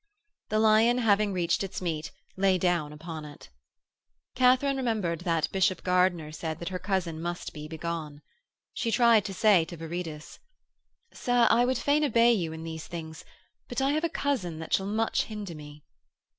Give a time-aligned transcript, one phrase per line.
[0.49, 3.51] The lion having reached its meat lay down upon it.
[4.33, 8.23] Katharine remembered that Bishop Gardiner said that her cousin must be begone.
[8.73, 10.39] She tried to say to Viridus:
[11.13, 13.23] 'Sir, I would fain obey you in these things,
[13.67, 15.83] but I have a cousin that shall much hinder me.'